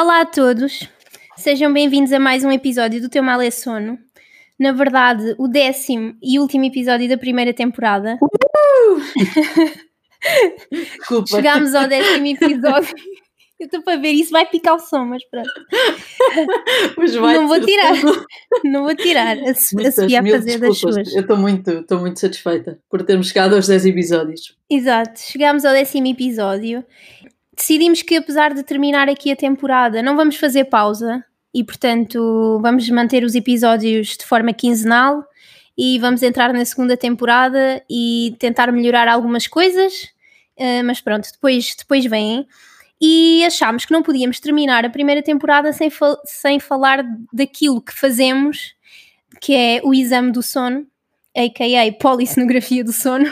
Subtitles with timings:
[0.00, 0.88] Olá a todos,
[1.36, 3.98] sejam bem-vindos a mais um episódio do Teu Mal é Sono.
[4.58, 8.18] Na verdade, o décimo e último episódio da primeira temporada.
[10.70, 11.26] Desculpa.
[11.26, 12.94] Chegámos ao décimo episódio.
[13.58, 15.50] Eu estou para ver isso, vai picar o som, mas pronto.
[16.96, 18.00] Mas Não vou tirar.
[18.00, 18.26] tudo.
[18.64, 19.36] Não vou tirar.
[19.36, 21.14] A, Su- a Muitas Sofia a fazer das suas.
[21.14, 24.56] Eu estou muito, estou muito satisfeita por termos chegado aos 10 episódios.
[24.70, 26.82] Exato, chegámos ao décimo episódio.
[27.56, 32.88] Decidimos que, apesar de terminar aqui a temporada, não vamos fazer pausa e, portanto, vamos
[32.90, 35.24] manter os episódios de forma quinzenal
[35.76, 40.08] e vamos entrar na segunda temporada e tentar melhorar algumas coisas.
[40.56, 42.46] eh, mas pronto, depois, depois vêm.
[43.00, 45.90] E achámos que não podíamos terminar a primeira temporada sem,
[46.26, 48.74] sem falar daquilo que fazemos,
[49.40, 50.86] que é o exame do sono,
[51.34, 51.92] a.k.a.
[51.94, 53.24] polissonografia do sono.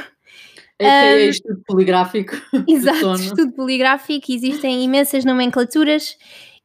[0.79, 2.37] É que é estudo poligráfico
[2.69, 6.17] Exato, estudo poligráfico, existem imensas nomenclaturas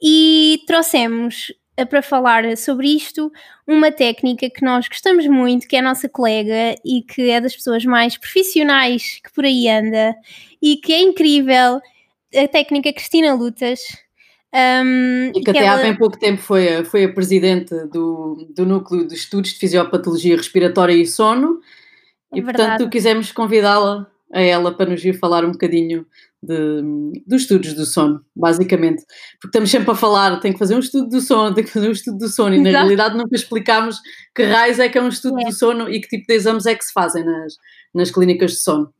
[0.01, 3.31] e trouxemos eh, para falar sobre isto
[3.65, 7.55] uma técnica que nós gostamos muito, que é a nossa colega e que é das
[7.55, 10.15] pessoas mais profissionais que por aí anda
[10.61, 11.81] e que é incrível,
[12.35, 13.79] a técnica Cristina Lutas.
[14.53, 17.73] Um, E que que até ela- há bem pouco tempo foi a, foi a presidente
[17.87, 21.59] do, do Núcleo de Estudos de Fisiopatologia Respiratória e Sono.
[22.33, 22.69] É e, verdade.
[22.69, 26.05] portanto, quisemos convidá-la a ela para nos vir falar um bocadinho
[26.41, 26.81] de,
[27.25, 29.03] dos estudos do sono, basicamente.
[29.39, 31.87] Porque estamos sempre a falar, tem que fazer um estudo do sono, tem que fazer
[31.87, 32.83] um estudo do sono, e na Exato.
[32.83, 33.97] realidade nunca explicámos
[34.35, 35.45] que raios é que é um estudo É.
[35.45, 37.53] do sono e que tipo de exames é que se fazem nas,
[37.93, 38.91] nas clínicas de sono.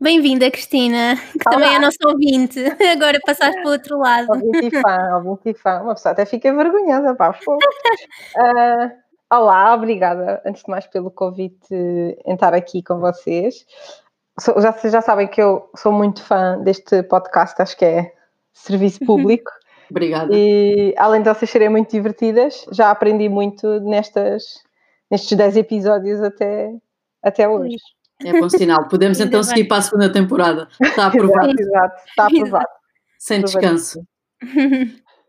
[0.00, 1.58] Bem-vinda, Cristina, que Olá.
[1.58, 2.58] também é nossa ouvinte.
[2.92, 4.28] Agora passaste para o outro lado.
[4.30, 5.80] Ouvinte e fã, ouvinte e fã.
[5.82, 7.58] Uma pessoa até fica envergonhada, pá, fogo.
[8.38, 8.90] Ah,
[9.30, 13.64] olá, obrigada, antes de mais, pelo convite em estar aqui com vocês.
[14.38, 18.12] Sou- já, vocês já sabem que eu sou muito fã deste podcast, acho que é
[18.52, 19.50] serviço público.
[19.90, 20.30] Obrigada.
[20.32, 24.62] E além de vocês serem muito divertidas, já aprendi muito nestas,
[25.10, 26.72] nestes 10 episódios até,
[27.22, 27.76] até hoje.
[28.24, 28.86] É bom sinal.
[28.88, 29.48] Podemos Ainda então bem.
[29.48, 30.68] seguir para a segunda temporada.
[30.80, 32.68] Está aprovado, Exato, exato, está aprovado.
[33.18, 34.00] sem descanso.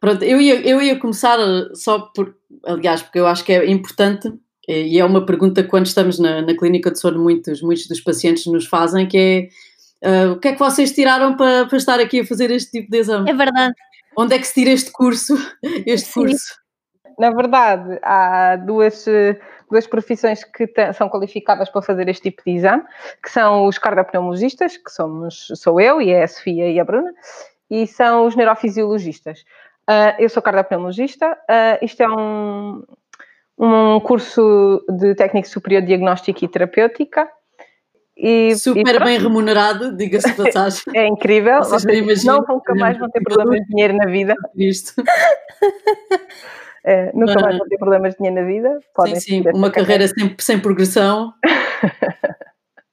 [0.02, 2.36] Pronto, eu ia, eu ia começar eh, só por,
[2.66, 4.34] aliás, porque eu acho que é importante,
[4.68, 7.88] eh, e é uma pergunta que quando estamos na, na clínica de sono, muitos, muitos
[7.88, 9.18] dos pacientes nos fazem, que
[10.04, 12.72] é eh, o que é que vocês tiraram para, para estar aqui a fazer este
[12.72, 13.30] tipo de exame?
[13.30, 13.76] É verdade.
[14.18, 15.36] Onde é que se tira este curso?
[15.86, 16.22] Este Sim.
[16.22, 16.56] curso?
[17.20, 19.06] Na verdade, há duas,
[19.70, 22.84] duas profissões que são qualificadas para fazer este tipo de exame,
[23.24, 27.14] que são os cardiopneumologistas, que somos, sou eu e é a Sofia e a Bruna,
[27.70, 29.46] e são os neurofisiologistas.
[29.94, 32.81] Ah, eu sou cardiopneumologista, ah, isto é um,
[33.59, 37.28] um curso de técnico superior de diagnóstico e terapêutica.
[38.16, 40.84] E, e Super pronto, bem remunerado, diga-se de passagem.
[40.96, 42.46] É incrível, Vocês vocês imaginam.
[42.47, 44.34] não nunca mais vão ter problemas de dinheiro na vida.
[44.56, 44.94] Isto.
[46.85, 47.41] É, nunca Ah.
[47.41, 48.79] mais vão ter problemas de dinheiro na vida.
[48.96, 51.34] Podem Sim, sim, uma carreira sem, sem progressão.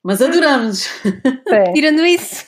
[0.02, 0.78] Mas adoramos.
[1.02, 1.72] Sim.
[1.74, 2.44] Tirando isso,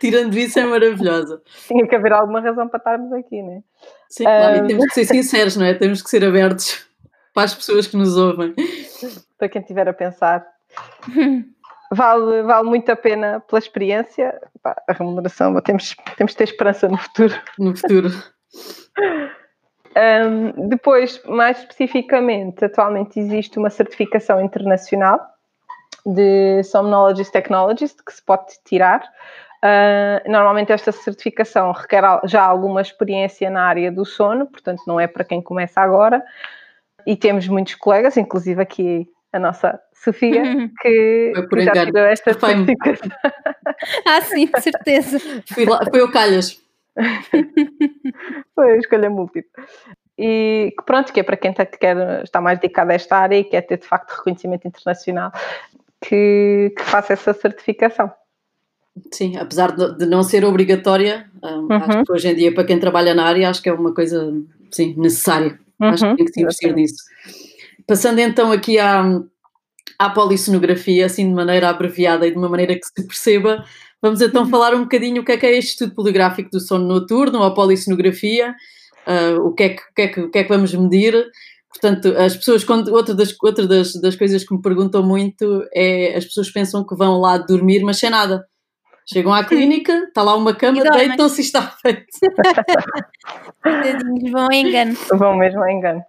[0.00, 1.40] Tirando isso, é maravilhosa.
[1.68, 3.62] Tinha que haver alguma razão para estarmos aqui, né?
[4.08, 4.64] Sim, claro, Ah.
[4.64, 5.74] e temos que ser sinceros, não é?
[5.74, 6.86] Temos que ser abertos
[7.34, 8.54] para as pessoas que nos ouvem.
[9.38, 10.46] Para quem estiver a pensar.
[11.92, 14.40] Vale, vale muito a pena pela experiência.
[14.64, 17.34] A remuneração, temos, temos de ter esperança no futuro.
[17.58, 18.08] no futuro.
[19.96, 25.18] Ahm, depois, mais especificamente, atualmente existe uma certificação internacional
[26.06, 29.02] de Somnologist Technologist que se pode tirar.
[29.62, 35.06] Ah, normalmente esta certificação requer já alguma experiência na área do sono, portanto não é
[35.06, 36.22] para quem começa agora.
[37.06, 40.42] E temos muitos colegas, inclusive aqui a nossa Sofia,
[40.80, 43.10] que, Foi por que já tirou esta certificação.
[44.06, 45.18] ah, sim, de certeza.
[45.52, 46.58] Fui, lá, foi ao Calhas.
[48.54, 49.64] Foi a escolha múltipla.
[50.18, 53.36] E que pronto, que é para quem tá- quer estar mais dedicado a esta área
[53.36, 55.32] e quer ter de facto reconhecimento internacional,
[56.00, 58.10] que, que faça essa certificação.
[59.12, 61.72] Sim, apesar de, não ser obrigatória, hum, Uhum.
[61.72, 64.32] acho que hoje em dia, para quem trabalha na área, acho que é uma coisa
[64.70, 65.58] sim, necessária.
[65.80, 67.02] Acho que Uhum, tem que se investir nisso.
[67.86, 69.20] Passando então aqui à,
[69.98, 73.64] à polissonografia, assim de maneira abreviada e de uma maneira que se perceba,
[74.02, 74.50] Vamos então uhum.
[74.50, 77.52] falar um bocadinho o que é que é este estudo poligráfico do sono noturno, a
[77.52, 78.54] polissonografia,
[79.06, 81.26] uh, o, que é que, o, que é que, o que é que vamos medir.
[81.68, 86.16] Portanto, as pessoas, quando, outra, das, outra das, das coisas que me perguntam muito é
[86.16, 88.44] as pessoas pensam que vão lá dormir, mas sem nada.
[89.12, 92.06] Chegam à clínica, está lá uma cama, deitam-se e está feito.
[94.30, 94.94] vão a engano.
[95.12, 96.04] Vão mesmo a engano.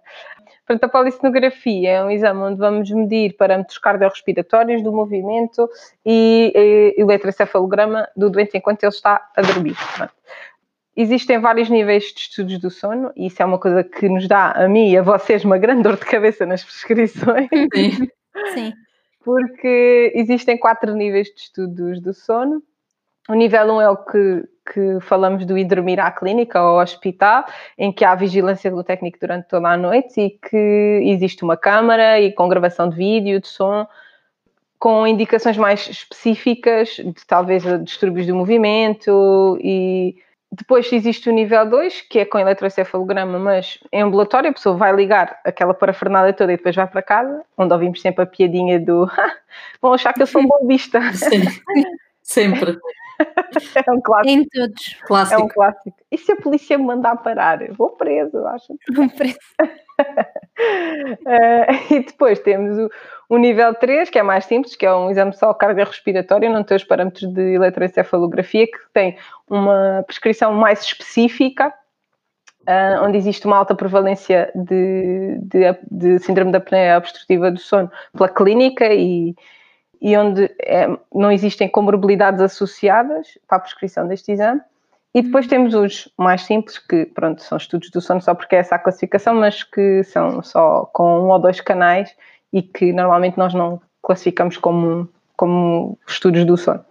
[0.64, 5.68] Portanto, a polissonografia é um exame onde vamos medir parâmetros cardiorrespiratórios do movimento
[6.06, 9.76] e, e eletroencefalograma do doente enquanto ele está a dormir.
[10.96, 14.52] Existem vários níveis de estudos do sono e isso é uma coisa que nos dá
[14.52, 17.48] a mim e a vocês uma grande dor de cabeça nas prescrições.
[17.74, 18.08] Sim.
[18.54, 18.72] Sim.
[19.24, 22.62] Porque existem quatro níveis de estudos do sono.
[23.28, 26.78] O nível 1 um é o que, que falamos do ir dormir à clínica ou
[26.78, 27.44] ao hospital,
[27.78, 32.20] em que há vigilância do técnico durante toda a noite e que existe uma câmara
[32.20, 33.86] e com gravação de vídeo, de som,
[34.78, 40.16] com indicações mais específicas de talvez distúrbios do movimento e
[40.50, 44.94] depois existe o nível 2, que é com eletroencefalograma, mas em ambulatório a pessoa vai
[44.94, 49.08] ligar aquela parafernália toda e depois vai para casa, onde ouvimos sempre a piadinha do
[49.80, 51.00] vão achar que eu sou bombista.
[51.14, 51.44] Sim,
[52.20, 52.76] sempre.
[53.86, 54.28] É um clássico.
[54.28, 54.96] Em todos.
[55.06, 55.40] Clássico.
[55.40, 55.96] É um clássico.
[56.10, 57.62] E se a polícia me mandar parar?
[57.62, 58.74] Eu vou preso, acho.
[58.94, 59.38] Vou preso.
[59.60, 59.74] uh,
[61.94, 62.90] e depois temos o,
[63.28, 66.76] o, nível 3, que é mais simples, que é um exame só cardiorrespiratório, não tem
[66.76, 69.16] os parâmetros de eletroencefalografia, que tem
[69.48, 71.72] uma prescrição mais específica,
[72.68, 77.90] uh, onde existe uma alta prevalência de, de, de síndrome da apneia obstrutiva do sono
[78.12, 79.34] pela clínica e
[80.02, 84.60] e onde é, não existem comorbilidades associadas para a prescrição deste exame.
[85.14, 88.58] E depois temos os mais simples, que pronto, são estudos do sono só porque é
[88.58, 92.10] essa a classificação, mas que são só com um ou dois canais
[92.52, 96.84] e que normalmente nós não classificamos como, como estudos do sono.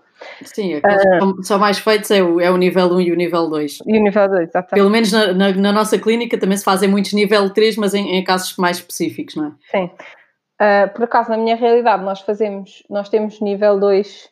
[0.44, 3.16] Sim, aqueles uh, que são mais feitos é o, é o nível 1 e o
[3.16, 3.80] nível 2.
[3.88, 4.76] E o nível 2, exatamente.
[4.76, 8.16] Pelo menos na, na, na, nossa clínica também se fazem muitos nível 3, mas em,
[8.16, 9.52] em casos mais específicos, não é?
[9.72, 9.90] Sim.
[10.62, 14.30] Uh, por acaso, na minha realidade, nós fazemos, nós temos nível 2,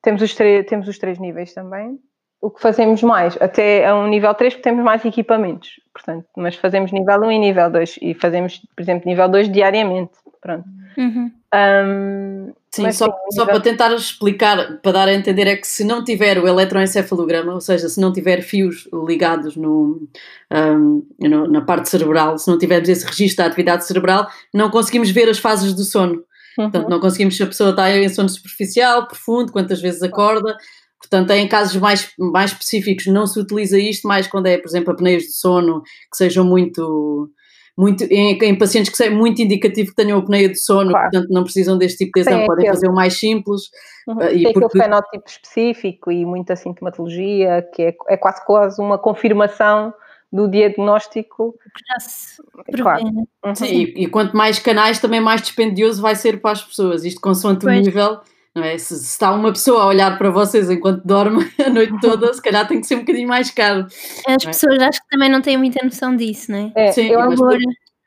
[0.00, 1.98] temos os, temos os três níveis também.
[2.40, 6.54] O que fazemos mais, até a um nível 3, porque temos mais equipamentos, portanto, mas
[6.54, 10.68] fazemos nível 1 e nível 2, e fazemos, por exemplo, nível 2 diariamente, pronto.
[10.96, 11.30] Uhum.
[11.54, 16.04] Um, Sim, só, só para tentar explicar, para dar a entender, é que se não
[16.04, 20.06] tiver o eletroencefalograma, ou seja, se não tiver fios ligados no,
[20.52, 25.10] um, no, na parte cerebral, se não tivermos esse registro da atividade cerebral, não conseguimos
[25.10, 26.22] ver as fases do sono.
[26.58, 26.70] Uhum.
[26.70, 30.56] Portanto, não conseguimos se a pessoa está em sono superficial, profundo, quantas vezes acorda.
[30.98, 34.92] Portanto, em casos mais, mais específicos não se utiliza isto, mais quando é, por exemplo,
[34.92, 37.30] apneias de sono que sejam muito
[37.76, 41.10] muito, em, em, pacientes que é muito indicativo que tenham apneia de sono, claro.
[41.10, 43.62] portanto não precisam deste tipo de exame, podem fazer o mais simples.
[44.06, 44.16] Uhum.
[44.16, 44.66] Uh, e Tem porque...
[44.66, 49.92] aquele fenótipo específico e muita sintomatologia, que é, é quase quase uma confirmação
[50.32, 51.54] do diagnóstico.
[51.98, 52.42] Se
[52.72, 53.04] claro.
[53.04, 53.54] Uhum.
[53.54, 57.20] Sim, e, e, quanto mais canais, também mais dispendioso vai ser para as pessoas, isto
[57.20, 57.78] consoante pois.
[57.78, 58.20] o nível
[58.64, 58.78] é?
[58.78, 62.42] Se, se, está uma pessoa a olhar para vocês enquanto dorme a noite toda, se
[62.42, 63.86] calhar tem que ser um bocadinho mais caro.
[64.26, 64.46] As é?
[64.46, 66.72] pessoas acho que também não têm muita noção disso, não é?
[66.74, 67.58] é Sim, eu mas por,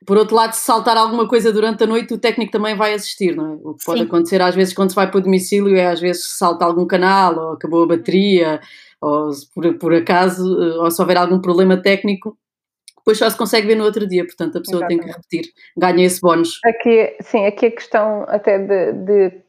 [0.06, 3.36] por, outro lado, se saltar alguma coisa durante a noite, o técnico também vai assistir,
[3.36, 3.58] não é?
[3.64, 4.06] O que pode Sim.
[4.06, 7.38] acontecer às vezes quando se vai para o domicílio é às vezes salta algum canal,
[7.38, 8.60] ou acabou a bateria,
[9.02, 12.38] ou por, por acaso, eh, ou se houver algum problema técnico,
[12.98, 15.00] depois só se consegue ver no outro dia, portanto a pessoa Exatamente.
[15.02, 16.60] tem que repetir, ganha esse bónus.
[16.64, 19.42] Aqui, sim, aqui a questão até de, de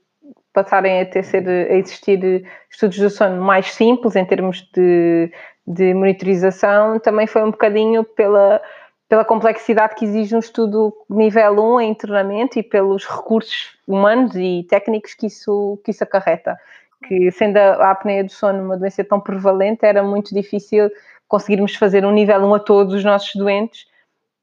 [0.53, 5.33] passarem a, ter, ser, a existir estudos do sono mais simples em termos de,
[5.67, 8.61] de monitorização, também foi um bocadinho pela,
[9.09, 14.67] pela complexidade que exige um estudo nível 1 em treinamento e pelos recursos humanos e
[14.69, 16.59] técnicos que isso, que isso acarreta.
[17.07, 20.91] Que sendo a apneia do sono uma doença tão prevalente, era muito difícil
[21.27, 23.90] conseguirmos fazer um nível 1 a todos os nossos doentes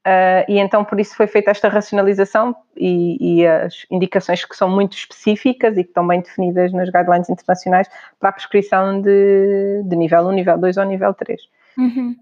[0.07, 4.69] Uh, e então por isso foi feita esta racionalização e, e, as indicações que são
[4.69, 9.95] muito específicas e que estão bem definidas nas guidelines internacionais para a prescrição de, de
[9.97, 11.41] nível 1, nível 2 ou nível 3.
[11.77, 12.15] Uhum.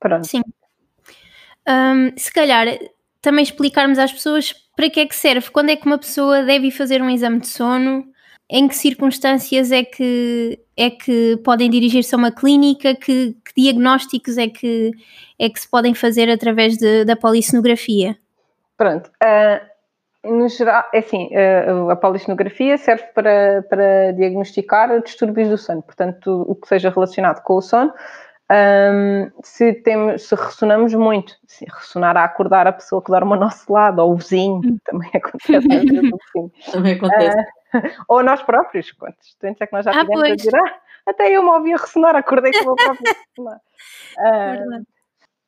[0.00, 0.26] Pronto.
[0.26, 0.42] Sim.
[1.68, 2.66] Um, se calhar
[3.22, 6.72] também explicarmos às pessoas para que é que serve, quando é que uma pessoa deve
[6.72, 8.08] fazer um exame de sono,
[8.50, 14.36] em que circunstâncias é que, é que podem dirigir-se a uma clínica, que, que, diagnósticos
[14.36, 14.92] é que,
[15.38, 18.16] é que se podem fazer através de, da polissonografia?
[18.76, 25.56] Pronto, uh, no geral, é assim, uh, a polissonografia serve para, para diagnosticar distúrbios do
[25.56, 27.92] sono, portanto, o que seja relacionado com o sono,
[28.48, 33.40] um, se, temos, se ressonamos muito, se ressonar a acordar a pessoa que dorme ao
[33.40, 36.70] nosso lado, ou o vizinho, também acontece.
[36.70, 37.40] também acontece.
[37.40, 37.55] Uh,
[38.08, 41.30] Ou nós próprios, quantos doentes é que nós já ah, tivemos a dizer, ah, até
[41.30, 43.60] eu me ouvia ressonar, acordei com o meu próprio ressonar.
[44.18, 44.86] Uh,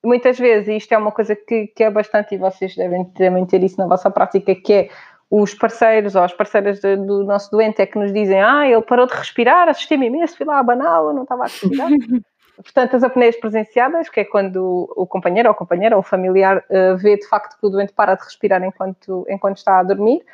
[0.05, 3.63] muitas vezes, isto é uma coisa que, que é bastante, e vocês devem também ter
[3.63, 4.91] isso na vossa prática, que é
[5.31, 8.83] os parceiros ou as parceiras do, do nosso doente é que nos dizem ah, ele
[8.83, 11.89] parou de respirar, assisti-me imenso, fui lá a banal, não estava a respirar.
[12.57, 16.65] Portanto, as apneias presenciadas, que é quando o companheiro ou a companheira ou o familiar
[16.69, 20.25] uh, vê de facto que o doente para de respirar enquanto, enquanto está a dormir.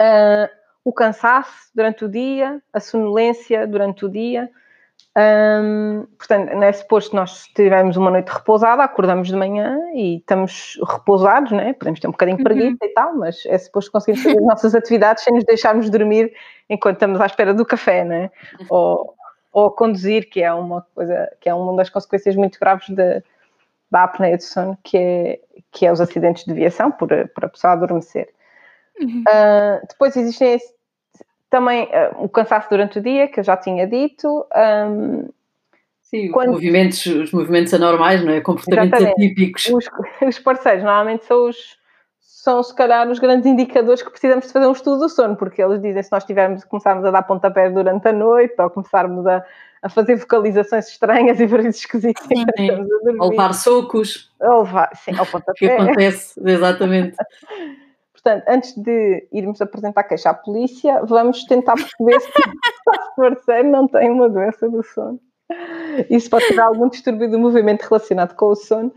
[0.00, 0.48] Uh,
[0.84, 4.50] o cansaço durante o dia, a sonolência durante o dia,
[6.18, 11.52] portanto, não é suposto nós tivermos uma noite repousada, acordamos de manhã e estamos repousados,
[11.52, 11.74] né?
[11.74, 12.90] podemos ter um bocadinho de preguiça uhum.
[12.90, 16.32] e tal, mas é suposto conseguirmos fazer as nossas atividades sem nos deixarmos dormir
[16.68, 18.30] enquanto estamos à espera do café, né?
[18.70, 19.14] ou,
[19.52, 23.22] ou conduzir, que é uma coisa, que é uma das consequências muito graves de,
[23.90, 27.48] da apneia de sono, que é, que é os acidentes de viação, por, por a
[27.48, 28.30] pessoa adormecer.
[29.02, 29.24] Uhum.
[29.28, 30.58] Uh, depois existem
[31.50, 34.46] também uh, o cansaço durante o dia, que eu já tinha dito.
[34.56, 35.28] Um,
[36.02, 36.48] Sim, quando...
[36.48, 38.40] os, movimentos, os movimentos anormais, não é?
[38.40, 39.22] Comportamentos Exatamente.
[39.22, 39.66] atípicos.
[39.68, 39.88] Os,
[40.26, 41.80] os, parceiros normalmente são os
[42.20, 45.62] são se calhar os grandes indicadores que precisamos de fazer um estudo do sono, porque
[45.62, 49.44] eles dizem se nós tivermos, começarmos a dar pontapé durante a noite ou começarmos a,
[49.80, 52.70] a fazer vocalizações estranhas e barulhos esquisitos sim, sim.
[53.20, 54.32] Ou levar socos.
[54.40, 55.52] Ou levar, sim, ao pontapé.
[55.56, 57.16] que acontece, exatamente.
[58.22, 63.88] Portanto, antes de irmos apresentar queixa à polícia, vamos tentar perceber se o parceiro não
[63.88, 65.18] tem uma doença do sono.
[66.08, 68.92] Isso pode ter algum distúrbio do movimento relacionado com o sono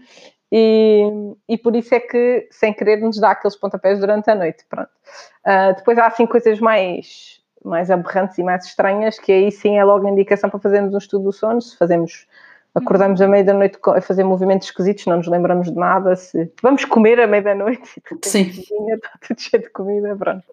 [0.51, 1.03] e,
[1.49, 4.63] e por isso é que, sem querer, nos dá aqueles pontapés durante a noite.
[4.69, 4.89] Pronto.
[5.45, 9.83] Uh, depois há assim coisas mais, mais aberrantes e mais estranhas, que aí sim é
[9.83, 12.27] logo a indicação para fazermos um estudo do sono, se fazemos
[12.75, 16.15] acordamos à meia da noite a fazer movimentos esquisitos, não nos lembramos de nada.
[16.15, 16.51] Se...
[16.61, 18.45] Vamos comer à meia da noite, Sim.
[18.45, 20.43] Cozinha, está tudo cheio de comida, pronto.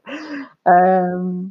[0.67, 1.51] Um,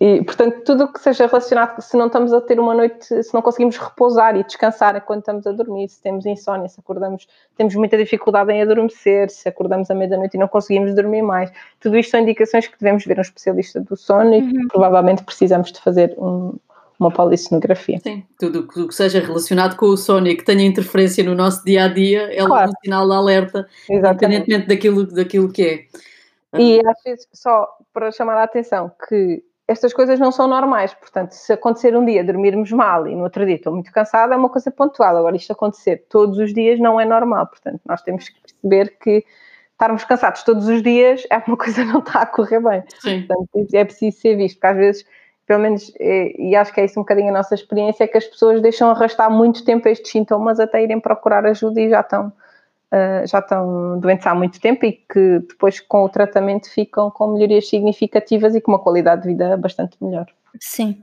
[0.00, 3.34] e, portanto, tudo o que seja relacionado, se não estamos a ter uma noite, se
[3.34, 7.74] não conseguimos repousar e descansar enquanto estamos a dormir, se temos insónia, se acordamos, temos
[7.74, 12.12] muita dificuldade em adormecer, se acordamos à meia-da-noite e não conseguimos dormir mais, tudo isto
[12.12, 14.68] são indicações que devemos ver um especialista do sono e que uhum.
[14.68, 16.54] provavelmente precisamos de fazer um,
[17.00, 17.98] uma polissonografia.
[17.98, 21.64] Sim, tudo o que seja relacionado com o sono e que tenha interferência no nosso
[21.64, 22.70] dia a dia é claro.
[22.70, 24.36] um sinal de alerta, Exatamente.
[24.36, 26.58] independentemente daquilo, daquilo que é.
[26.58, 31.30] E às vezes, só para chamar a atenção, que estas coisas não são normais, portanto,
[31.30, 34.50] se acontecer um dia dormirmos mal e no outro dia estou muito cansada, é uma
[34.50, 35.16] coisa pontual.
[35.16, 39.24] Agora, isto acontecer todos os dias não é normal, portanto, nós temos que perceber que
[39.72, 42.82] estarmos cansados todos os dias é uma coisa que não está a correr bem.
[43.00, 43.22] Sim.
[43.22, 45.04] Portanto, é preciso ser visto, porque às vezes
[45.50, 48.24] pelo menos, e acho que é isso um bocadinho a nossa experiência, é que as
[48.24, 53.26] pessoas deixam arrastar muito tempo estes sintomas até irem procurar ajuda e já estão, uh,
[53.26, 57.68] já estão doentes há muito tempo e que depois com o tratamento ficam com melhorias
[57.68, 60.26] significativas e com uma qualidade de vida bastante melhor.
[60.60, 61.02] Sim,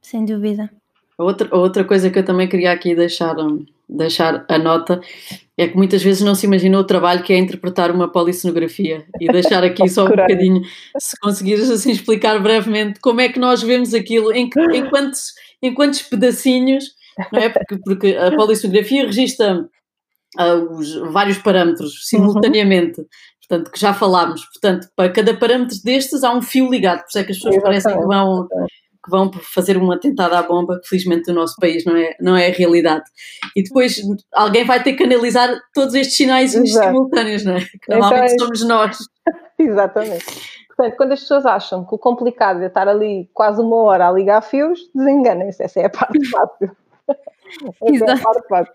[0.00, 0.70] sem dúvida.
[1.18, 3.34] Outra, outra coisa que eu também queria aqui deixar,
[3.88, 5.00] deixar a nota
[5.56, 9.26] é que muitas vezes não se imagina o trabalho que é interpretar uma polissonografia e
[9.26, 10.62] deixar aqui só um bocadinho,
[10.96, 15.32] se conseguires assim explicar brevemente como é que nós vemos aquilo, em, que, em, quantos,
[15.60, 16.84] em quantos pedacinhos,
[17.32, 17.48] não é?
[17.48, 19.68] Porque, porque a polissonografia registra
[20.38, 22.00] uh, os vários parâmetros uhum.
[22.02, 23.06] simultaneamente, uhum.
[23.40, 24.44] portanto, que já falámos.
[24.44, 27.56] Portanto, para cada parâmetro destes há um fio ligado, por isso é que as pessoas
[27.56, 27.82] Exatamente.
[27.82, 28.48] parecem que vão
[29.08, 32.36] que vão fazer um atentado à bomba, que felizmente no nosso país não é, não
[32.36, 33.04] é a realidade.
[33.56, 34.00] E depois
[34.32, 36.86] alguém vai ter que analisar todos estes sinais Exato.
[36.86, 37.60] simultâneos, não é?
[37.60, 38.98] Que então normalmente então, somos nós.
[39.58, 40.24] Exatamente.
[40.68, 44.12] Portanto, quando as pessoas acham que o complicado é estar ali quase uma hora a
[44.12, 46.76] ligar fios, desenganem-se, essa é a parte fácil.
[47.82, 48.72] essa é a parte fácil.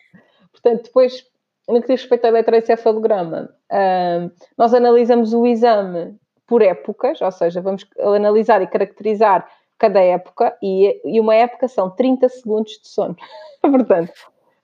[0.52, 1.24] Portanto, depois,
[1.70, 7.62] no que diz respeito ao eletroencefalograma, uh, nós analisamos o exame por épocas, ou seja,
[7.62, 9.48] vamos analisar e caracterizar
[9.84, 13.18] cada época, e, e uma época são 30 segundos de sono.
[13.62, 14.14] Portanto,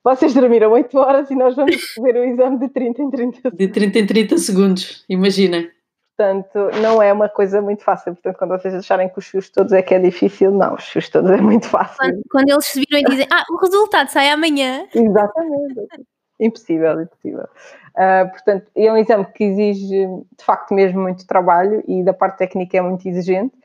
[0.01, 3.57] vocês dormiram 8 horas e nós vamos ver o exame de 30 em 30 segundos.
[3.57, 5.69] De 30 em 30 segundos, imagina.
[6.15, 8.13] Portanto, não é uma coisa muito fácil.
[8.13, 11.09] Portanto, quando vocês acharem que os fios todos é que é difícil, não, os fios
[11.09, 11.97] todos é muito fácil.
[11.97, 14.87] Quando, quando eles se viram e dizem, ah, o resultado sai amanhã.
[14.95, 16.05] Exatamente.
[16.39, 17.47] impossível, impossível.
[17.89, 20.07] Uh, portanto, é um exame que exige,
[20.37, 23.58] de facto, mesmo muito trabalho e da parte técnica é muito exigente.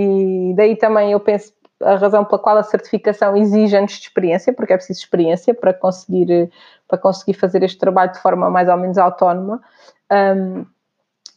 [0.00, 1.52] E daí também eu penso
[1.82, 5.74] a razão pela qual a certificação exige anos de experiência, porque é preciso experiência para
[5.74, 6.48] conseguir,
[6.86, 9.60] para conseguir fazer este trabalho de forma mais ou menos autónoma.
[10.08, 10.64] Um,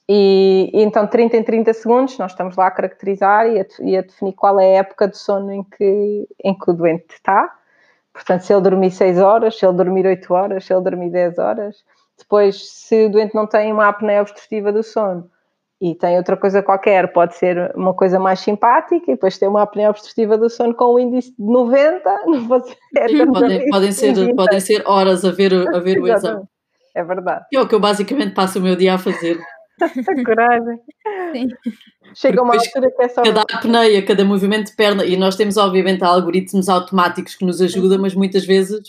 [0.08, 3.98] e, e, então, 30 em 30 segundos, nós estamos lá a caracterizar e a, e
[3.98, 7.52] a, definir qual é a época de sono em que, em que o doente está.
[8.14, 11.40] Portanto, se ele dormir 6 horas, se ele dormir 8 horas, se ele dormir 10
[11.40, 11.84] horas.
[12.16, 15.28] Depois, se o doente não tem uma apneia obstrutiva do sono,
[15.82, 19.64] e tem outra coisa qualquer, pode ser uma coisa mais simpática e depois ter uma
[19.64, 22.78] apneia obstrutiva do sono com um índice de 90, não pode ser.
[22.96, 26.44] É podem, podem, ser, podem ser horas a ver, a ver o exame.
[26.94, 27.46] É verdade.
[27.52, 29.40] É o que eu basicamente passo o meu dia a fazer.
[30.26, 30.80] Coragem.
[31.32, 31.48] Sim.
[32.14, 33.24] Chega uma altura que é só.
[33.24, 38.00] Cada apneia, cada movimento de perna, e nós temos obviamente algoritmos automáticos que nos ajudam,
[38.00, 38.82] mas muitas vezes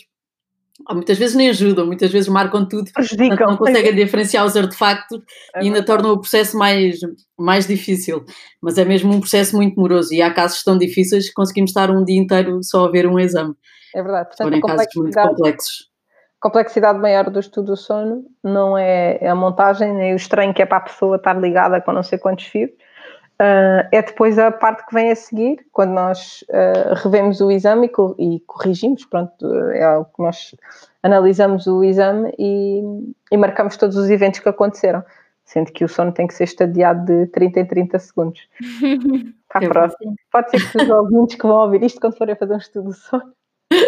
[0.91, 3.47] muitas vezes nem ajudam, muitas vezes marcam tudo, Prejudicam.
[3.47, 5.19] não conseguem diferenciar os artefactos
[5.55, 6.99] é e ainda tornam o processo mais,
[7.37, 8.25] mais difícil.
[8.61, 11.91] Mas é mesmo um processo muito moroso e há casos tão difíceis que conseguimos estar
[11.91, 13.53] um dia inteiro só a ver um exame.
[13.95, 14.29] É verdade.
[14.29, 15.93] Portanto, Forem casos muito complexos.
[16.41, 20.61] A complexidade maior do estudo do sono não é a montagem nem o estranho que
[20.61, 22.69] é para a pessoa estar ligada com não sei quantos fios,
[23.43, 27.91] Uh, é depois a parte que vem a seguir, quando nós uh, revemos o exame
[28.17, 30.55] e, e, corrigimos, pronto, é o que nós
[31.01, 32.81] analisamos o exame e,
[33.29, 35.03] e, marcamos todos os eventos que aconteceram,
[35.43, 38.47] sendo que o sono tem que ser estadiado de 30 em 30 segundos.
[39.53, 40.15] Está próximo.
[40.31, 42.97] Pode ser que os ouvintes que vão ouvir isto quando forem fazer um estudo de
[42.97, 43.33] sono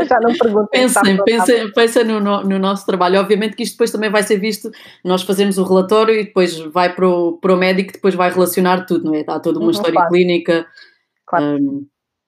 [0.03, 0.67] já não pergunto.
[0.71, 3.19] Pensem, pensem, pensem no, no, nosso trabalho.
[3.19, 4.69] Obviamente que isto depois também vai ser visto,
[5.03, 8.85] nós fazemos o relatório e depois vai para o, para o médico, depois vai relacionar
[8.85, 9.23] tudo, não é?
[9.27, 10.09] Há toda uma uhum, história claro.
[10.09, 10.65] clínica.
[11.25, 11.57] Claro.
[11.57, 11.87] Um,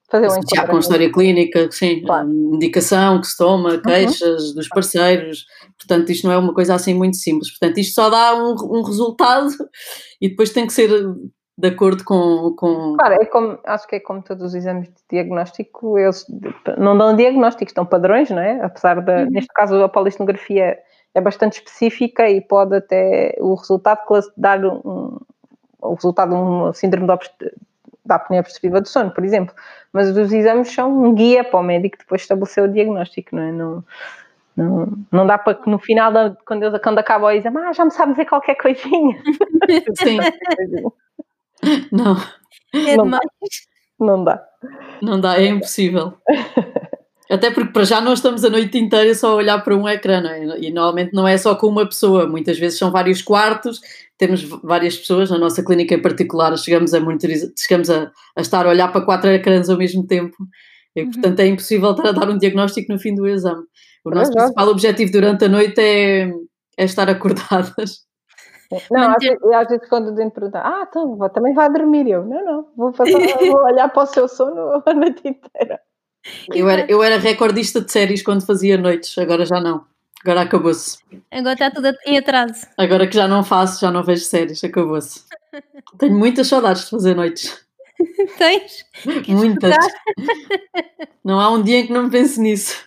[0.10, 2.30] Fazer um já com história clínica, sim, claro.
[2.30, 3.82] medicação que se toma, uhum.
[3.82, 4.56] queixas uhum.
[4.56, 5.46] dos parceiros,
[5.78, 8.84] portanto isto não é uma coisa assim muito simples, portanto isto só dá um, um
[8.84, 9.50] resultado
[10.22, 10.90] e depois tem que ser
[11.58, 12.96] de acordo com, com.
[12.98, 16.26] Claro, é como, acho que é como todos os exames de diagnóstico, eles
[16.78, 18.62] não dão diagnósticos, dão padrões, não é?
[18.64, 19.30] Apesar de, uhum.
[19.32, 20.78] neste caso, a polistonografia
[21.16, 24.02] é bastante específica e pode até o resultado
[24.38, 25.18] dar um,
[25.82, 29.56] o resultado de um síndrome da apneia obstrutiva do sono, por exemplo.
[29.92, 33.52] Mas os exames são um guia para o médico depois estabelecer o diagnóstico, não é?
[33.52, 33.84] Não,
[34.56, 36.12] não, não dá para que no final,
[36.46, 39.20] quando, quando acaba o exame, ah, já me sabe dizer qualquer coisinha.
[39.98, 40.20] Sim.
[41.92, 42.18] Não.
[42.74, 43.22] É não demais.
[44.00, 44.06] Dá.
[44.06, 44.48] Não dá.
[45.02, 46.14] Não dá, é impossível.
[47.30, 50.22] Até porque para já nós estamos a noite inteira só a olhar para um ecrã,
[50.22, 50.60] não é?
[50.60, 53.82] E normalmente não é só com uma pessoa, muitas vezes são vários quartos,
[54.18, 58.66] temos várias pessoas, na nossa clínica em particular, chegamos a, monitorizar, chegamos a, a estar
[58.66, 60.38] a olhar para quatro ecrãs ao mesmo tempo.
[60.96, 61.12] E, uhum.
[61.12, 63.64] portanto, é impossível estar a dar um diagnóstico no fim do exame.
[64.06, 66.32] O nosso é principal objetivo durante a noite é,
[66.78, 68.07] é estar acordadas
[68.92, 72.10] não, às vezes, às vezes, quando o dente pergunta, ah, então também vai dormir.
[72.10, 75.80] Eu, não, não, vou, passar, vou olhar para o seu sono a noite inteira.
[76.54, 79.86] Eu era, eu era recordista de séries quando fazia noites, agora já não.
[80.22, 80.98] Agora acabou-se.
[81.32, 82.68] Agora está tudo em atraso.
[82.78, 85.24] Agora que já não faço, já não vejo séries, acabou-se.
[85.98, 87.66] Tenho muitas saudades de fazer noites.
[88.38, 88.86] Tens?
[89.28, 89.76] Muitas.
[91.24, 92.87] Não há um dia em que não me pense nisso.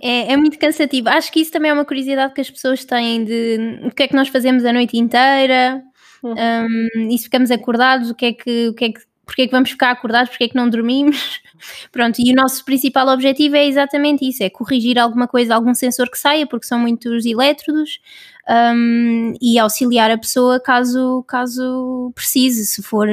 [0.00, 1.08] É, é, muito cansativo.
[1.08, 4.08] Acho que isso também é uma curiosidade que as pessoas têm de o que é
[4.08, 5.82] que nós fazemos a noite inteira,
[6.22, 6.34] uhum.
[6.34, 9.46] um, e se ficamos acordados, o que é que, o que, é que porque é
[9.46, 11.42] que vamos ficar acordados, porque é que não dormimos.
[11.92, 16.10] Pronto, e o nosso principal objetivo é exatamente isso: é corrigir alguma coisa, algum sensor
[16.10, 18.00] que saia, porque são muitos elétrodos,
[18.48, 22.64] um, e auxiliar a pessoa caso, caso precise.
[22.64, 23.06] Se for,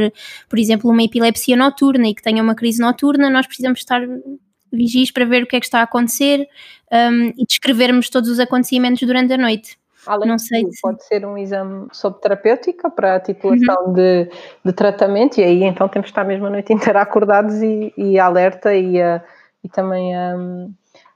[0.48, 4.02] por exemplo, uma epilepsia noturna e que tenha uma crise noturna, nós precisamos estar
[4.76, 6.48] vigis para ver o que é que está a acontecer
[6.92, 9.78] um, e descrevermos todos os acontecimentos durante a noite.
[10.06, 10.82] Além não sei se...
[10.82, 13.94] pode ser um exame sob terapêutica para a titulação uhum.
[13.94, 14.30] de,
[14.64, 18.20] de tratamento e aí então temos que estar mesmo a noite inteira acordados e, e
[18.20, 19.24] alerta e, a,
[19.64, 20.36] e também a,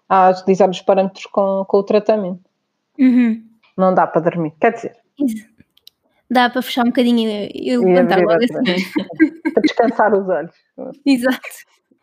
[0.10, 2.42] a utilizar os parâmetros com, com o tratamento.
[2.98, 3.44] Uhum.
[3.78, 4.96] Não dá para dormir, quer dizer...
[6.32, 8.84] Dá para fechar um bocadinho e levantar logo assim.
[9.52, 10.54] para descansar os olhos.
[11.06, 11.40] Exato.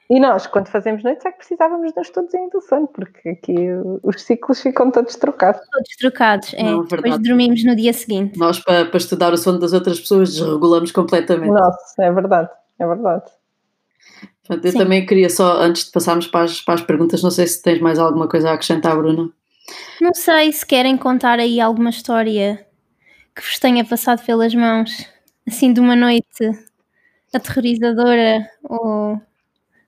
[0.09, 3.57] E nós, quando fazemos noites, é que precisávamos de um estudozinho do sono, porque aqui
[4.05, 5.61] os ciclos ficam todos trocados.
[5.69, 6.62] Todos trocados, é.
[6.62, 8.38] Não, Depois dormimos no dia seguinte.
[8.38, 11.51] Nós, para, para estudar o sono das outras pessoas, desregulamos completamente.
[11.51, 13.25] Nossa, é verdade, é verdade.
[14.47, 14.79] Portanto, eu Sim.
[14.79, 17.81] também queria só, antes de passarmos para as, para as perguntas, não sei se tens
[17.81, 19.29] mais alguma coisa a acrescentar, Bruna.
[20.01, 22.64] Não sei se querem contar aí alguma história
[23.35, 25.05] que vos tenha passado pelas mãos,
[25.47, 26.27] assim de uma noite
[27.35, 29.21] aterrorizadora ou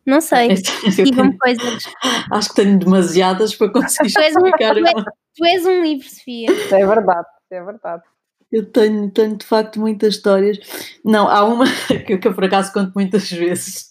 [0.08, 0.48] não sei.
[1.04, 1.84] Digam coisas.
[2.32, 4.76] Acho que tenho demasiadas para conseguir tu explicar.
[4.76, 5.04] Um, tu, és,
[5.36, 6.48] tu és um livro, Sofia.
[6.50, 8.02] É verdade, é verdade.
[8.50, 10.58] Eu tenho, tenho de facto muitas histórias.
[11.04, 11.66] Não, há uma
[12.06, 13.88] que eu, que eu por acaso conto muitas vezes.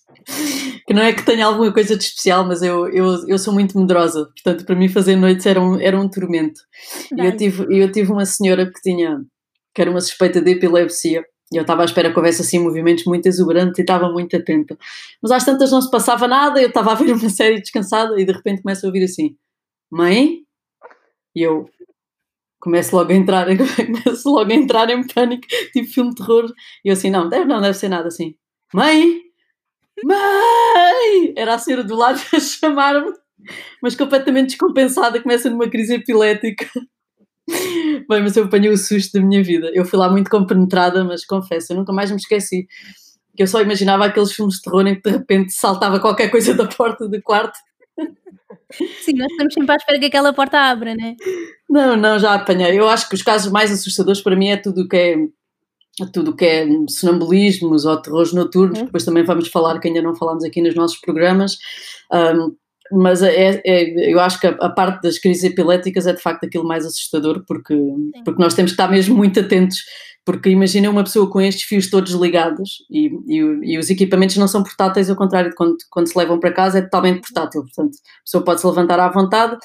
[0.87, 3.77] Que não é que tenha alguma coisa de especial, mas eu, eu, eu sou muito
[3.77, 4.25] medrosa.
[4.25, 6.59] Portanto, para mim fazer noites era um, era um tormento.
[7.15, 9.19] E eu tive, eu tive uma senhora que tinha,
[9.73, 13.25] que era uma suspeita de epilepsia eu estava à espera que houvesse assim movimentos muito
[13.25, 14.77] exuberantes e estava muito atenta.
[15.21, 18.25] Mas às tantas não se passava nada, eu estava a ver uma série descansada e
[18.25, 19.35] de repente começo a ouvir assim:
[19.91, 20.41] Mãe?
[21.35, 21.69] E eu:
[22.59, 23.47] começo logo a entrar,
[24.03, 26.51] começo logo a entrar em pânico, tipo filme de terror,
[26.83, 28.35] e eu assim, não, deve, não deve ser nada assim.
[28.73, 29.21] Mãe!
[30.03, 31.33] Mãe!
[31.35, 33.13] Era a senhora do lado a chamar-me,
[33.81, 36.69] mas completamente descompensada, começa numa crise epilética.
[38.09, 39.71] Bem, mas eu apanhei o susto da minha vida.
[39.73, 42.67] Eu fui lá muito compenetrada, mas confesso, eu nunca mais me esqueci.
[43.35, 46.53] Que eu só imaginava aqueles filmes de terror em que de repente saltava qualquer coisa
[46.53, 47.57] da porta do quarto.
[49.01, 51.15] Sim, nós estamos sempre à espera que aquela porta abra, né?
[51.69, 52.77] Não, não, já apanhei.
[52.77, 55.15] Eu acho que os casos mais assustadores para mim é tudo o que é
[56.13, 58.85] tudo o que é sonambulismos ou terrores noturnos, uhum.
[58.85, 61.57] depois também vamos falar, que ainda não falámos aqui nos nossos programas,
[62.13, 62.55] um,
[62.91, 66.45] mas é, é, eu acho que a, a, parte das crises epiléticas é de facto
[66.45, 67.77] aquilo mais assustador, porque,
[68.23, 69.77] porque nós temos que estar mesmo muito atentos,
[70.25, 74.47] porque imagina uma pessoa com estes fios todos ligados e, e, e, os equipamentos não
[74.47, 77.95] são portáteis, ao contrário de quando, quando se levam para casa, é totalmente portátil, portanto
[77.95, 79.57] a pessoa pode se levantar à vontade.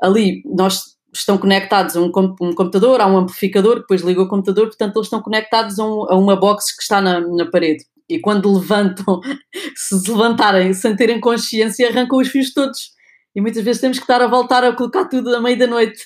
[0.00, 4.66] Ali nós estão conectados a um, um, computador, a um amplificador, depois liga o computador,
[4.66, 8.20] portanto eles estão conectados a, um, a uma box que está na, na parede e
[8.20, 9.20] quando levantam,
[9.74, 12.92] se levantarem sem terem consciência, arrancam os fios todos.
[13.34, 16.04] E muitas vezes temos que estar a voltar a colocar tudo à meia da noite.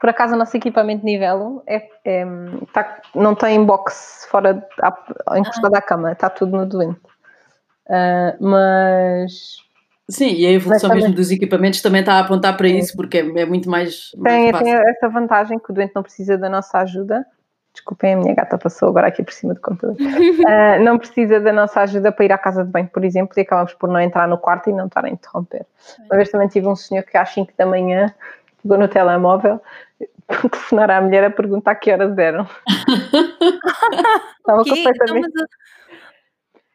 [0.00, 2.24] Por acaso, o nosso equipamento de nível é, é
[2.72, 4.66] tá, não tem box fora,
[5.36, 5.78] encostado ah.
[5.78, 7.00] à cama, está tudo no doente.
[7.88, 9.56] Uh, mas.
[10.08, 13.18] Sim, e a evolução também, mesmo dos equipamentos também está a apontar para isso, porque
[13.18, 14.10] é, é muito mais.
[14.22, 17.24] Tem, mais tem essa vantagem que o doente não precisa da nossa ajuda
[17.72, 19.96] Desculpem, a minha gata passou agora aqui por cima do computador.
[19.96, 23.40] Uh, não precisa da nossa ajuda para ir à casa de banho, por exemplo, e
[23.40, 25.64] acabamos por não entrar no quarto e não estar a interromper.
[26.00, 28.14] Uma vez também tive um senhor que às 5 da manhã
[28.62, 29.60] pegou no telemóvel,
[30.28, 32.46] telefonar à mulher a perguntar que horas eram.
[34.38, 35.32] Estava completamente.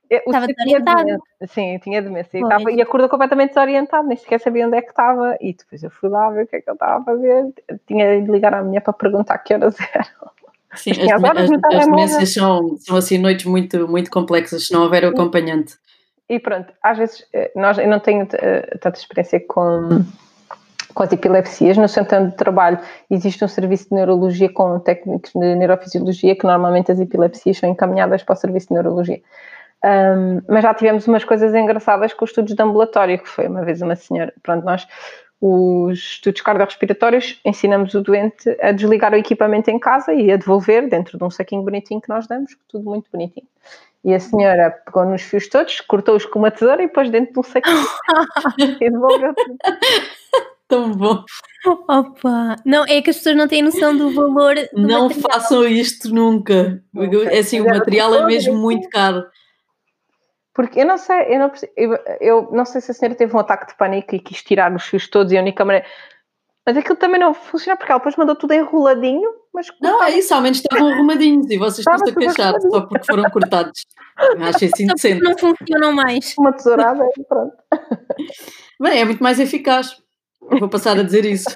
[0.10, 1.24] Então, estava desorientado.
[1.48, 2.38] Sim, tinha demência.
[2.38, 5.38] E, estava, e acordou completamente desorientado, nem sequer sabia onde é que estava.
[5.42, 7.54] E depois eu fui lá ver o que é que ele estava a fazer.
[7.86, 10.32] Tinha de ligar à mulher para perguntar que horas eram.
[10.78, 15.04] Sim, as, as, as demências são, são assim noites muito, muito complexas se não houver
[15.04, 15.76] o acompanhante.
[16.30, 20.04] E pronto, às vezes eh, nós, eu não tenho eh, tanta experiência com,
[20.94, 21.78] com as epilepsias.
[21.78, 26.92] No centro de trabalho existe um serviço de neurologia com técnicos de neurofisiologia que normalmente
[26.92, 29.22] as epilepsias são encaminhadas para o serviço de neurologia.
[29.86, 33.63] Um, mas já tivemos umas coisas engraçadas com os estudos de ambulatório, que foi uma
[33.63, 34.88] vez uma senhora, pronto, nós
[35.39, 40.89] os estudos cardiorrespiratórios, ensinamos o doente a desligar o equipamento em casa e a devolver
[40.89, 43.47] dentro de um saquinho bonitinho que nós damos, tudo muito bonitinho.
[44.04, 47.39] E a senhora pegou nos fios todos, cortou-os com uma tesoura e pôs dentro de
[47.39, 47.86] um saquinho
[48.58, 49.58] e devolveu tudo.
[50.67, 51.23] Tão bom.
[51.88, 52.56] Opa!
[52.65, 54.56] Não, é que as pessoas não têm noção do valor.
[54.73, 55.32] Do não material.
[55.32, 56.84] façam isto nunca.
[57.32, 59.23] É assim, o material é mesmo muito caro.
[60.58, 63.38] Porque eu não sei, eu não, eu, eu não sei se a senhora teve um
[63.38, 65.86] ataque de pânico e quis tirar os fios todos e a única maneira.
[66.65, 69.30] Mas aquilo também não funciona porque ela depois mandou tudo enroladinho.
[69.54, 73.06] Mas não, é isso, ao menos estavam arrumadinhos e vocês estão-se a queixar só porque
[73.06, 73.86] foram cortados.
[74.17, 75.22] Acho assim indecente.
[75.22, 76.34] Não funcionam mais.
[76.39, 77.56] Uma tesourada e pronto.
[78.82, 79.96] Bem, é muito mais eficaz.
[80.41, 81.56] vou passar a dizer isso.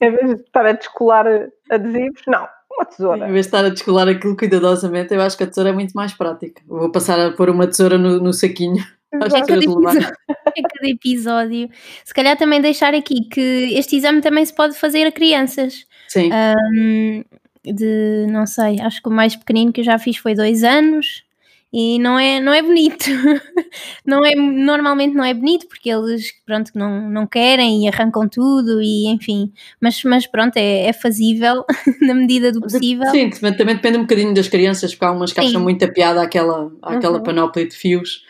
[0.00, 1.26] Em vez de estar a descolar
[1.70, 3.28] adesivos, não uma tesoura.
[3.28, 5.92] Em vez de estar a descolar aquilo cuidadosamente, eu acho que a tesoura é muito
[5.92, 6.62] mais prática.
[6.66, 8.84] Vou passar a pôr uma tesoura no, no saquinho.
[9.12, 11.70] Acho que cada, episódio, cada episódio.
[12.04, 13.40] Se calhar também deixar aqui que
[13.74, 15.84] este exame também se pode fazer a crianças.
[16.08, 16.30] Sim.
[16.32, 17.24] Um,
[17.64, 21.24] de, não sei, acho que o mais pequenino que eu já fiz foi dois anos
[21.72, 23.04] e não é, não é bonito.
[24.04, 28.82] não é, normalmente não é bonito porque eles pronto, não, não querem e arrancam tudo
[28.82, 31.64] e enfim, mas, mas pronto, é, é fazível
[32.02, 33.10] na medida do possível.
[33.10, 36.70] Sim, também depende um bocadinho das crianças, porque há umas que acham muito piada àquela,
[36.82, 37.22] àquela uhum.
[37.22, 38.24] panóplia de fios.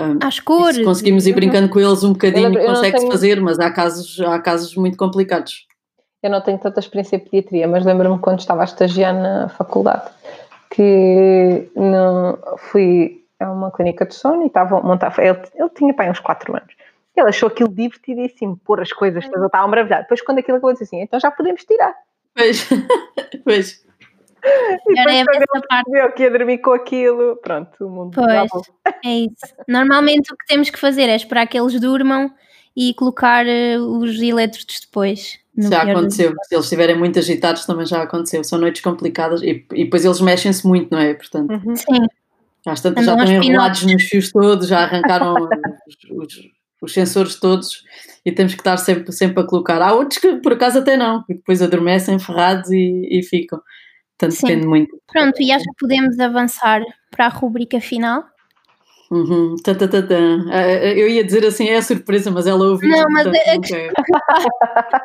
[0.00, 0.76] Um, Às cores.
[0.76, 3.12] Se conseguimos ir brincando com eles um bocadinho, consegue-se tenho...
[3.12, 5.66] fazer, mas há casos, há casos muito complicados.
[6.22, 10.17] Eu não tenho tanta experiência em pediatria, mas lembro-me quando estava a estagiar na faculdade
[10.78, 15.12] que não, fui a uma clínica de sono e estava a montar.
[15.18, 16.72] Ele, ele tinha pai uns 4 anos.
[17.16, 20.02] Ele achou aquilo divertidíssimo, pôr as coisas ele estava maravilhado.
[20.02, 21.92] Depois, quando aquilo acabou, disse assim: então já podemos tirar.
[22.32, 22.68] Pois,
[23.44, 23.84] pois.
[24.86, 26.14] E depois, é parte.
[26.14, 28.48] que ia dormir com aquilo, pronto, o mundo Pois,
[29.04, 29.54] é isso.
[29.66, 32.32] Normalmente o que temos que fazer é esperar que eles durmam
[32.76, 35.40] e colocar uh, os elétrodos depois.
[35.58, 39.84] Já aconteceu, se eles estiverem muito agitados também já aconteceu, são noites complicadas e, e
[39.84, 41.14] depois eles mexem-se muito, não é?
[41.14, 41.74] Portanto, uhum.
[41.74, 42.06] Sim.
[42.66, 45.34] Às tantas já estão enrolados nos fios todos, já arrancaram
[45.88, 46.34] os, os,
[46.82, 47.82] os, sensores todos
[48.24, 49.80] e temos que estar sempre, sempre a colocar.
[49.80, 53.60] Há outros que por acaso até não, que depois adormecem ferrados e, e ficam.
[54.18, 54.46] Portanto, Sim.
[54.46, 55.00] depende muito.
[55.10, 58.24] Pronto, e acho que podemos avançar para a rubrica final.
[59.10, 59.56] Uhum.
[59.62, 60.02] Tá, tá, tá,
[60.94, 62.90] eu ia dizer assim, é surpresa, mas ela ouviu.
[62.90, 63.56] Não, mas é...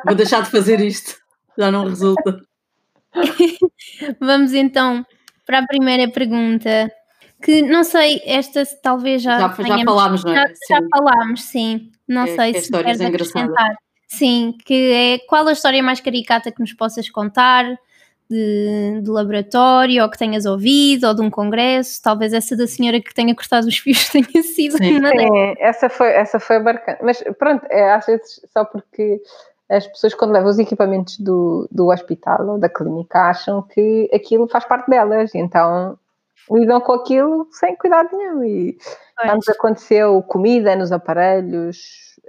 [0.04, 1.16] Vou deixar de fazer isto.
[1.56, 2.40] Já não resulta.
[4.20, 5.06] Vamos então
[5.46, 6.90] para a primeira pergunta.
[7.42, 9.38] Que não sei, esta talvez já.
[9.38, 10.34] Já, já falámos, não é?
[10.34, 11.90] Já, já falámos, sim.
[12.08, 13.76] Não É- sei é se queres acrescentar.
[14.08, 17.66] Sim, que é qual a história mais caricata que nos possas contar
[18.30, 22.00] de, de laboratório, ou que tenhas ouvido, ou de um congresso.
[22.02, 24.98] Talvez essa da senhora que tenha cortado os fios tenha sido Sim.
[24.98, 25.10] uma.
[25.10, 26.98] Sim, essa foi, essa foi bacana.
[27.02, 29.20] Mas pronto, é, às vezes só porque
[29.68, 34.46] as pessoas quando levam os equipamentos do, do hospital ou da clínica acham que aquilo
[34.48, 35.98] faz parte delas, e então
[36.50, 38.44] lidam com aquilo sem cuidado nenhum.
[38.44, 38.76] E
[39.24, 41.78] já nos aconteceu comida nos aparelhos,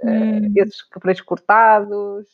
[0.02, 0.52] eh, Hum.
[0.56, 2.26] esses aparelhos cortados.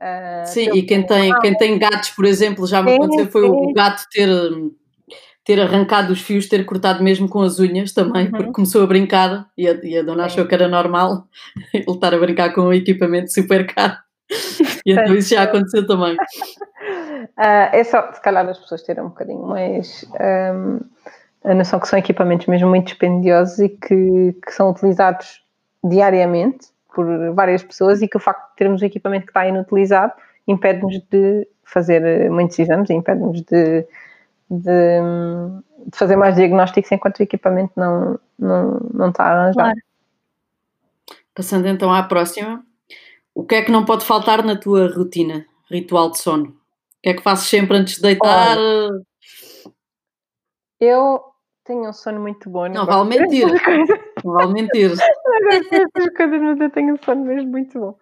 [0.00, 3.42] Eh, Sim, e quem tem, quem tem gatos, por exemplo, já me Sim, aconteceu foi
[3.42, 3.48] sim.
[3.50, 4.28] o gato ter,
[5.44, 8.30] ter arrancado os fios, ter cortado mesmo com as unhas também, Uhum.
[8.32, 10.26] porque começou a brincar e a, e a dona Sim.
[10.34, 11.26] achou que era normal
[11.74, 13.96] ele estar a brincar com um equipamento super caro.
[14.84, 16.16] E então isso já aconteceu também.
[17.36, 20.78] Ah, é só, se calhar, as pessoas terem um bocadinho mais ahm,
[21.44, 25.42] a noção que são equipamentos mesmo muito dispendiosos e que, que são utilizados
[25.84, 30.14] diariamente por várias pessoas e que o facto de termos um equipamento que está inutilizado
[30.48, 33.86] impede-nos de fazer eh, muitos exames e impede-nos de,
[34.50, 39.54] de, hum, de fazer mais diagnósticos enquanto o equipamento não, não, não está arranjado.
[39.54, 39.78] Claro.
[41.34, 42.64] Passando então à próxima.
[43.34, 46.46] O que é que não pode faltar na tua rotina, ritual de sono?
[46.46, 46.54] O
[47.02, 48.56] que é que fazes sempre antes de deitar?
[50.80, 51.20] Eu
[51.62, 52.66] tenho um sono muito bom.
[52.68, 53.46] Não gosto vale mentir.
[54.24, 54.92] Não vale mentir.
[55.40, 57.98] Dessas coisas, mas eu tenho um sono mesmo muito bom.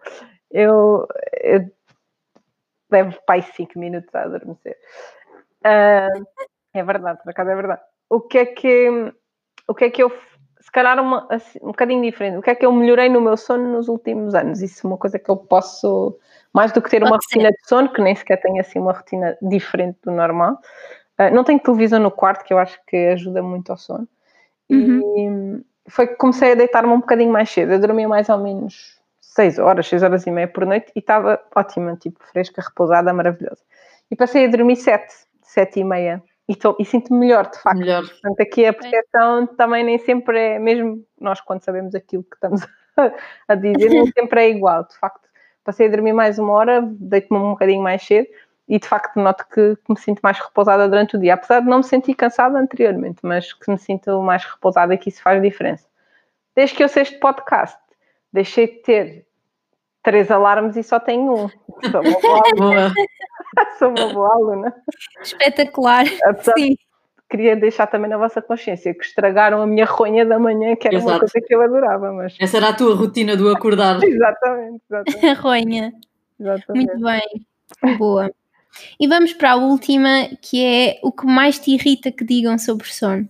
[0.51, 1.07] Eu,
[1.41, 1.69] eu
[2.91, 4.77] levo pai 5 minutos a adormecer.
[5.63, 6.09] Ah,
[6.73, 7.81] é verdade, por acaso é verdade.
[8.09, 9.13] O que é que,
[9.67, 10.11] o que, é que eu,
[10.59, 13.35] se calhar uma, assim, um bocadinho diferente, o que é que eu melhorei no meu
[13.35, 14.61] sono nos últimos anos?
[14.61, 16.17] Isso é uma coisa que eu posso,
[16.53, 17.35] mais do que ter uma Pode ser.
[17.35, 20.59] rotina de sono, que nem sequer tenho assim uma rotina diferente do normal.
[21.17, 24.07] Ah, não tenho televisão no quarto, que eu acho que ajuda muito ao sono.
[24.69, 27.73] E foi que comecei a deitar-me um bocadinho mais cedo.
[27.73, 31.41] Eu dormia mais ou menos 6 horas, 6 horas e meia por noite e estava
[31.55, 33.61] ótima, tipo fresca, repousada, maravilhosa.
[34.09, 36.23] E passei a dormir 7, 7 e meia.
[36.47, 37.79] E, tô- e sinto-me melhor, de facto.
[37.79, 38.03] Melhor.
[38.07, 42.61] Portanto, aqui a percepção também nem sempre é, mesmo nós quando sabemos aquilo que estamos
[42.97, 43.11] a,
[43.49, 44.83] a dizer, nem sempre é igual.
[44.87, 45.27] De facto,
[45.63, 48.27] passei a dormir mais uma hora, deito-me um bocadinho mais cedo
[48.67, 51.35] e de facto noto que, que me sinto mais repousada durante o dia.
[51.35, 55.21] Apesar de não me sentir cansada anteriormente, mas que me sinto mais repousada que isso
[55.21, 55.85] faz diferença.
[56.55, 57.77] Desde que eu sei este podcast,
[58.33, 59.25] deixei de ter
[60.01, 61.49] três alarmes e só tenho um.
[61.91, 62.93] Sou uma boa aluna.
[63.77, 64.75] Sou uma boa aluna.
[65.21, 66.05] Espetacular.
[66.25, 66.75] Apesar Sim.
[67.29, 70.97] queria deixar também na vossa consciência que estragaram a minha ronha da manhã, que era
[70.97, 71.19] uma Exato.
[71.19, 73.99] coisa que eu adorava, mas Essa era a tua rotina do acordar.
[74.03, 75.93] exatamente, exatamente, A ronha.
[76.39, 76.85] exatamente.
[76.87, 77.97] Muito bem.
[77.97, 78.31] Boa.
[78.99, 82.87] E vamos para a última, que é o que mais te irrita que digam sobre
[82.87, 83.27] sono.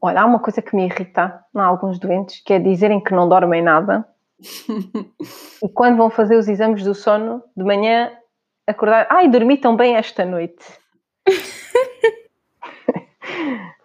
[0.00, 3.28] Olha, há uma coisa que me irrita em alguns doentes, que é dizerem que não
[3.28, 4.06] dormem nada
[5.62, 8.12] e quando vão fazer os exames do sono, de manhã,
[8.66, 10.64] acordar, ai, dormi tão bem esta noite.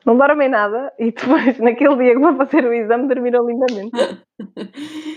[0.05, 3.91] Não dormem nada e depois, naquele dia que vão fazer o exame, dormiram lindamente.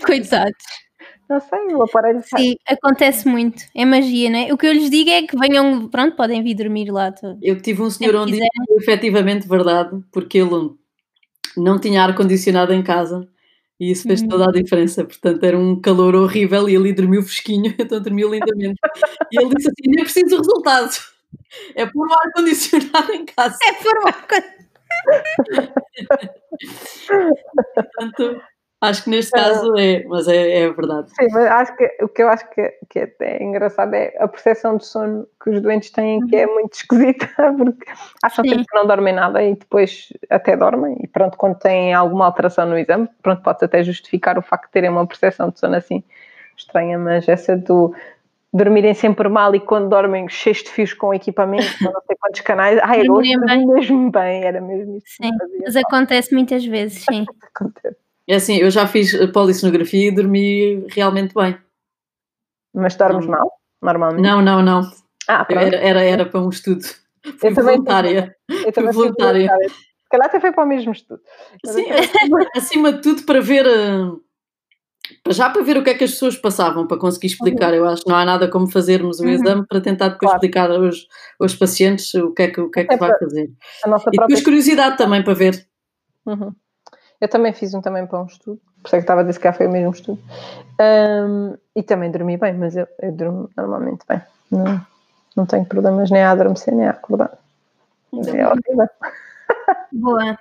[0.05, 0.84] Coitados.
[1.29, 2.41] Não sei, o aparelho sai.
[2.41, 3.63] Sim, acontece muito.
[3.75, 4.53] É magia, né?
[4.53, 7.11] O que eu lhes digo é que venham, pronto, podem vir dormir lá.
[7.11, 7.37] Todo.
[7.41, 8.49] Eu tive um senhor Se onde quiserem.
[8.53, 10.71] isso foi efetivamente verdade, porque ele
[11.57, 13.27] não tinha ar-condicionado em casa
[13.79, 14.27] e isso fez Hum.
[14.29, 15.03] toda a diferença.
[15.03, 18.75] Portanto, era um calor horrível e ele dormiu fresquinho, então dormiu lindamente.
[19.31, 20.91] e ele disse assim: nem preciso resultado,
[21.75, 23.57] é pôr o ar-condicionado em casa.
[23.65, 24.55] É por uma coisa.
[27.75, 28.41] Portanto,
[28.85, 31.09] acho que neste caso é, mas é, é verdade.
[31.09, 34.27] Sim, mas acho que o que eu acho que, que é até engraçado é a
[34.27, 37.85] percepção de sono que os doentes têm, que é muito esquisita, porque
[38.23, 38.51] acham Sim.
[38.51, 40.97] sempre que não dormem nada e depois até dormem.
[41.01, 44.71] E pronto, quando têm alguma alteração no exame, pronto, pode até justificar o facto de
[44.71, 46.03] terem uma percepção de sono assim
[46.57, 47.93] estranha, mas essa do
[48.55, 52.79] dormirem sempre mal e quando dormem cheios de fios com equipamento, não sei quantos canais,
[52.81, 57.25] ai, eu dormi mesmo bem, era mesmo isso Sim, mas acontece muitas vezes, sim.
[57.53, 57.97] acontecer.
[58.27, 61.57] É assim, eu já fiz polissonografia e dormi realmente bem.
[62.73, 63.21] Mas Não.
[63.21, 64.21] mal, normalmente?
[64.23, 64.81] Não, não, não.
[65.27, 65.45] Ah.
[65.49, 66.83] Era, era, era para um estudo.
[66.83, 68.35] Fui Eu também voluntária.
[68.49, 69.47] Eu também fui voluntária.
[69.47, 69.69] voluntária.
[69.69, 71.21] Se calhar até foi para o mesmo estudo.
[71.65, 71.97] Sim, eu-
[72.55, 74.11] acima, de tudo para ver eh,
[75.29, 77.73] já para ver o que é que as pessoas passavam, para conseguir explicar.
[77.73, 79.29] Eu acho que não há nada como fazermos o Uhum.
[79.29, 80.35] exame para tentar depois Claro.
[80.37, 81.07] explicar aos,
[81.39, 83.51] aos pacientes o que é que, o que, é que É vai fazer.
[84.13, 85.67] E depois curiosidade também para ver.
[86.25, 86.53] Uhum.
[87.25, 89.39] Eu também fiz um também para um estudo, por isso é que estava a dizer
[89.39, 90.21] que cá foi o mesmo estudo.
[90.79, 94.21] Ahm, e também dormi bem, mas eu, eu durmo normalmente bem.
[94.51, 94.79] Não,
[95.35, 97.35] não tenho problemas nem a adormecer nem a acordar.
[98.13, 98.87] É horrível.
[99.91, 100.37] Boa.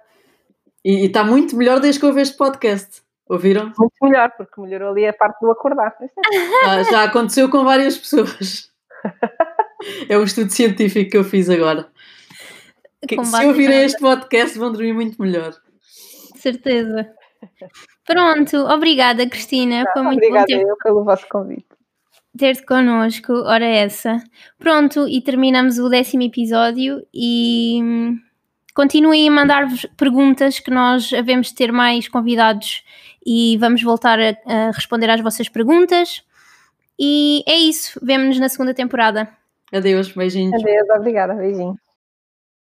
[0.84, 3.02] E está muito melhor desde que houve este podcast.
[3.30, 3.72] Ouviram?
[3.78, 5.96] Muito melhor, porque melhorou ali a parte do acordar.
[6.66, 8.70] Ah, já aconteceu com várias pessoas.
[10.08, 11.86] É um estudo científico que eu fiz agora.
[13.06, 15.54] Que, se ouvirem em- este podcast vão dormir muito melhor.
[16.44, 17.08] Certeza.
[18.06, 19.84] Pronto, obrigada, Cristina.
[19.92, 21.66] Foi muito Obrigada bom ter- eu pelo vosso convite.
[22.36, 23.32] ter-te connosco.
[23.32, 24.22] Ora, essa.
[24.58, 27.04] Pronto, e terminamos o décimo episódio.
[27.12, 28.18] E hum,
[28.74, 32.82] continuem a mandar-vos perguntas que nós havemos de ter mais convidados
[33.26, 36.22] e vamos voltar a, a responder às vossas perguntas.
[36.98, 37.98] E é isso.
[38.02, 39.28] Vemo-nos na segunda temporada.
[39.72, 40.54] Adeus, beijinhos.
[40.62, 41.76] Adeus, obrigada, beijinho.